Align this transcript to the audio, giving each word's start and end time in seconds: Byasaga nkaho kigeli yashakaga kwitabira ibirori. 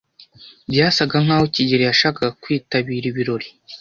Byasaga 0.71 1.15
nkaho 1.23 1.45
kigeli 1.53 1.83
yashakaga 1.89 2.35
kwitabira 2.41 3.05
ibirori. 3.11 3.47